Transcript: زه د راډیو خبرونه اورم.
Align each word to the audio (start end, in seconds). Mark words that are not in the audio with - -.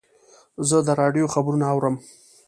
زه 0.67 0.77
د 0.87 0.89
راډیو 1.01 1.31
خبرونه 1.33 1.65
اورم. 1.73 1.95